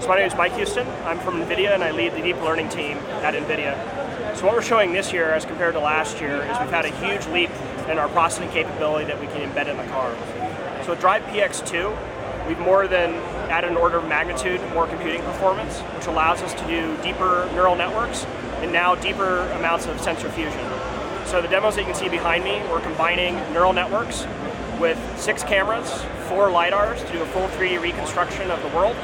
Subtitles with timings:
[0.00, 0.88] So my name is Mike Houston.
[1.04, 4.34] I'm from NVIDIA and I lead the deep learning team at NVIDIA.
[4.34, 6.96] So what we're showing this year as compared to last year is we've had a
[7.04, 7.50] huge leap
[7.86, 10.16] in our processing capability that we can embed in the car.
[10.84, 13.12] So with Drive PX2, we've more than
[13.50, 17.76] added an order of magnitude more computing performance, which allows us to do deeper neural
[17.76, 18.24] networks
[18.62, 20.66] and now deeper amounts of sensor fusion.
[21.26, 24.26] So the demos that you can see behind me, we're combining neural networks
[24.80, 25.92] with six cameras,
[26.26, 28.96] four LiDARs to do a full 3D reconstruction of the world,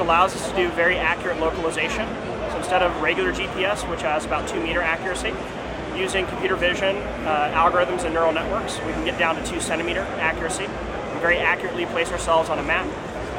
[0.00, 2.06] allows us to do very accurate localization.
[2.50, 5.34] So instead of regular GPS, which has about two meter accuracy,
[5.96, 6.96] using computer vision
[7.26, 10.64] uh, algorithms and neural networks, we can get down to two centimeter accuracy.
[10.64, 12.88] We very accurately place ourselves on a map.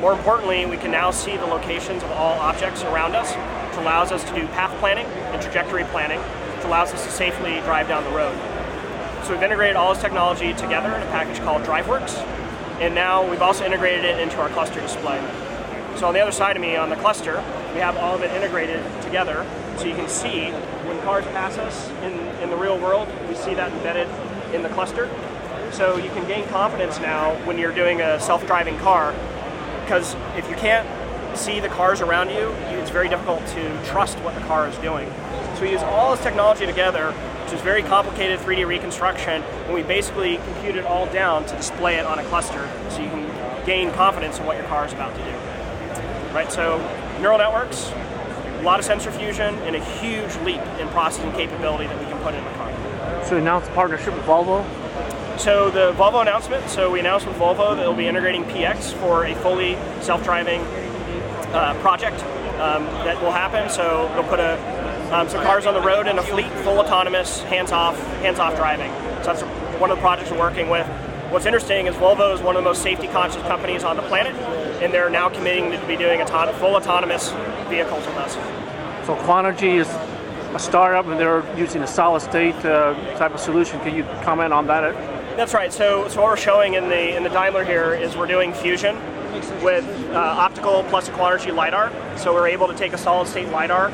[0.00, 4.12] More importantly, we can now see the locations of all objects around us, which allows
[4.12, 8.04] us to do path planning and trajectory planning, which allows us to safely drive down
[8.04, 8.36] the road.
[9.24, 12.16] So we've integrated all this technology together in a package called DriveWorks,
[12.80, 15.20] and now we've also integrated it into our cluster display.
[15.96, 17.42] So on the other side of me, on the cluster,
[17.74, 20.50] we have all of it integrated together, so you can see
[20.86, 22.12] when cars pass us in,
[22.42, 24.08] in the real world, we see that embedded
[24.54, 25.08] in the cluster.
[25.70, 29.14] So you can gain confidence now when you're doing a self-driving car,
[29.84, 30.86] because if you can't
[31.36, 35.10] see the cars around you, it's very difficult to trust what the car is doing.
[35.56, 39.82] So we use all this technology together, which is very complicated 3D reconstruction, and we
[39.82, 43.90] basically compute it all down to display it on a cluster so you can gain
[43.92, 45.41] confidence in what your car is about to do.
[46.32, 46.78] Right, so
[47.20, 51.98] neural networks, a lot of sensor fusion, and a huge leap in processing capability that
[51.98, 53.24] we can put in the car.
[53.26, 54.64] So announced a partnership with Volvo?
[55.38, 59.26] So the Volvo announcement, so we announced with Volvo that they'll be integrating PX for
[59.26, 60.62] a fully self-driving
[61.52, 62.22] uh, project
[62.62, 63.68] um, that will happen.
[63.68, 64.56] So they'll put a,
[65.12, 68.90] um, some cars on the road in a fleet, full autonomous, hands-off, hands-off driving.
[69.22, 69.42] So that's
[69.78, 70.86] one of the projects we're working with.
[71.32, 74.34] What's interesting is Volvo is one of the most safety-conscious companies on the planet,
[74.82, 77.30] and they're now committing to be doing auto full autonomous
[77.70, 78.34] vehicles with us.
[79.06, 79.88] So Quanergy is
[80.54, 83.80] a startup, and they're using a solid-state uh, type of solution.
[83.80, 84.94] Can you comment on that?
[85.38, 85.72] That's right.
[85.72, 88.96] So, so what we're showing in the in the Daimler here is we're doing fusion
[89.62, 91.90] with uh, optical plus a Quanergy LiDAR.
[92.18, 93.88] So we're able to take a solid state LiDAR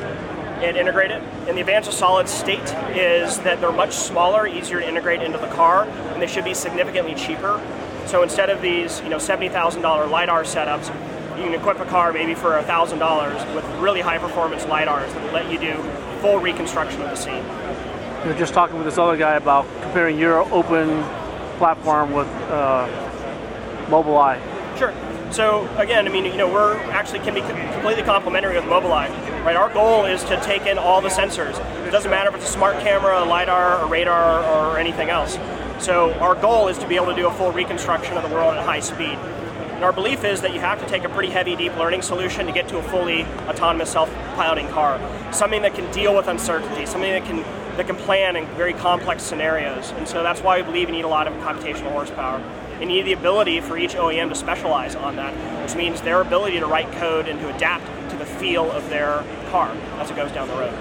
[0.61, 1.21] and integrate it.
[1.47, 2.59] And the advantage of solid state
[2.95, 6.53] is that they're much smaller, easier to integrate into the car, and they should be
[6.53, 7.61] significantly cheaper.
[8.05, 10.87] So instead of these, you know, $70,000 LiDAR setups,
[11.37, 15.31] you can equip a car maybe for $1,000 with really high performance LiDARs that will
[15.31, 15.81] let you do
[16.21, 17.43] full reconstruction of the scene.
[18.23, 21.03] You were just talking with this other guy about comparing your open
[21.57, 22.87] platform with uh,
[23.87, 24.41] Mobileye.
[24.77, 24.93] Sure.
[25.31, 29.09] So again, I mean, you know, we're actually can be completely complementary with Mobileye,
[29.43, 29.55] right?
[29.55, 31.57] Our goal is to take in all the sensors.
[31.87, 35.37] It doesn't matter if it's a smart camera, a lidar, a radar, or anything else.
[35.79, 38.55] So our goal is to be able to do a full reconstruction of the world
[38.55, 39.17] at high speed.
[39.79, 42.45] And our belief is that you have to take a pretty heavy deep learning solution
[42.47, 44.99] to get to a fully autonomous self-piloting car.
[45.31, 47.45] Something that can deal with uncertainty, something that can
[47.77, 49.91] that can plan in very complex scenarios.
[49.91, 52.39] And so that's why we believe you need a lot of computational horsepower.
[52.81, 55.33] And You need the ability for each OEM to specialize on that,
[55.63, 57.85] which means their ability to write code and to adapt
[58.39, 60.73] feel of their car as it goes down the road.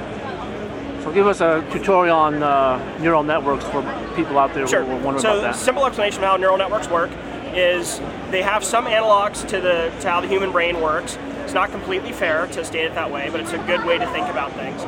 [1.03, 3.83] So give us a tutorial on uh, neural networks for
[4.15, 4.85] people out there sure.
[4.85, 5.57] who are wondering so about that.
[5.57, 7.11] So simple explanation of how neural networks work
[7.55, 11.19] is they have some analogs to the to how the human brain works.
[11.45, 14.07] It's not completely fair to state it that way, but it's a good way to
[14.09, 14.83] think about things.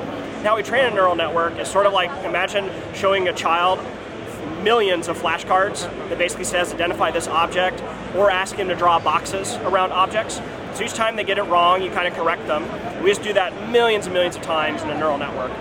[0.45, 3.81] How we train a neural network is sort of like imagine showing a child
[4.63, 7.83] millions of flashcards that basically says identify this object
[8.15, 10.41] or ask him to draw boxes around objects.
[10.81, 12.63] So each time they get it wrong, you kind of correct them.
[13.05, 15.53] We just do that millions and millions of times in a neural network.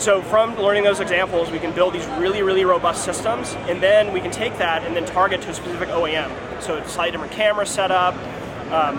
[0.00, 4.14] So from learning those examples, we can build these really, really robust systems, and then
[4.14, 6.32] we can take that and then target to a specific OEM.
[6.62, 8.14] So it's slightly different camera setup,
[8.72, 8.96] um,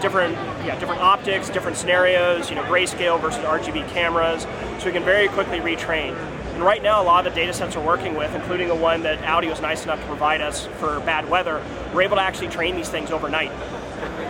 [0.00, 0.34] different,
[0.66, 4.42] yeah, different optics, different scenarios, you know, grayscale versus RGB cameras,
[4.80, 6.16] so we can very quickly retrain.
[6.54, 9.04] And right now, a lot of the data sets we're working with, including the one
[9.04, 12.48] that Audi was nice enough to provide us for bad weather, we're able to actually
[12.48, 13.52] train these things overnight.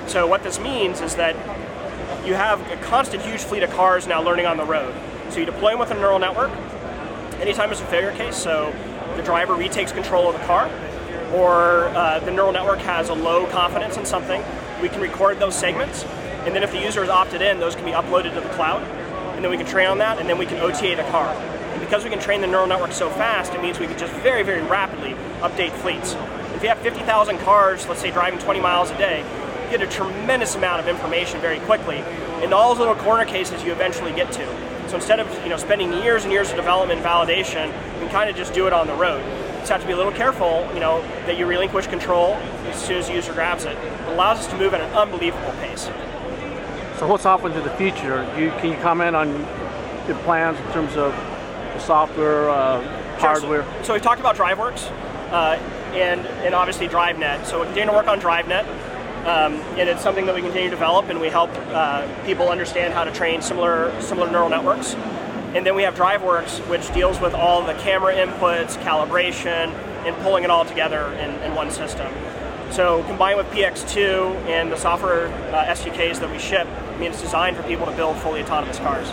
[0.07, 1.35] So what this means is that
[2.27, 4.95] you have a constant huge fleet of cars now learning on the road.
[5.31, 6.51] So you deploy them with a neural network.
[7.41, 8.75] Anytime there's a failure case, so
[9.17, 10.71] the driver retakes control of the car,
[11.33, 14.43] or uh, the neural network has a low confidence in something,
[14.81, 16.05] we can record those segments,
[16.45, 18.83] and then if the user is opted in, those can be uploaded to the cloud,
[19.35, 21.29] and then we can train on that, and then we can OTA the car.
[21.73, 24.13] And because we can train the neural network so fast, it means we can just
[24.15, 26.15] very, very rapidly update fleets.
[26.55, 29.25] If you have 50,000 cars, let's say driving 20 miles a day,
[29.79, 31.99] get a tremendous amount of information very quickly,
[32.43, 34.47] and all those little corner cases you eventually get to.
[34.89, 38.09] So instead of you know spending years and years of development and validation, you can
[38.11, 39.19] kind of just do it on the road.
[39.25, 42.35] You just have to be a little careful, you know, that you relinquish control
[42.69, 43.77] as soon as the user grabs it.
[43.77, 45.85] It allows us to move at an unbelievable pace.
[46.99, 48.23] So what's off into the future?
[48.39, 49.31] You, can you comment on
[50.07, 52.81] your plans in terms of the software, uh,
[53.19, 53.85] Sure, so- hardware?
[53.85, 54.91] So, we've talked about DriveWorks
[55.33, 55.59] uh,
[55.95, 57.47] and and obviously DriveNet.
[57.47, 58.65] So we continue to work on DriveNet,
[59.27, 62.93] um, and it's something that we continue to develop, and we help uh, people understand
[62.93, 64.95] how to train similar similar neural networks.
[65.55, 69.73] And then we have DriveWorks, which deals with all the camera inputs, calibration,
[70.05, 72.13] and pulling it all together in, in one system.
[72.71, 77.23] So combined with PX2 and the software uh, SDKs that we ship, I mean it's
[77.23, 79.09] designed for people to build fully autonomous cars.